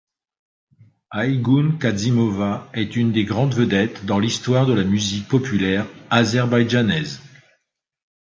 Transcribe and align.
Aygün 1.11 1.77
Kazımova 1.79 2.67
est 2.73 2.95
une 2.95 3.11
des 3.11 3.23
grandes 3.23 3.53
vedettes 3.53 4.03
dans 4.03 4.17
l'histoire 4.17 4.65
de 4.65 4.73
la 4.73 4.83
musique 4.83 5.27
populaire 5.27 5.85
azerbaïdjanaise. 6.09 7.21